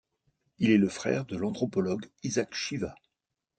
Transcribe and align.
Il 0.57 0.71
est 0.71 0.79
le 0.79 0.89
frère 0.89 1.25
de 1.25 1.37
l'anthropologue 1.37 2.09
Isac 2.23 2.55
Chiva. 2.55 2.95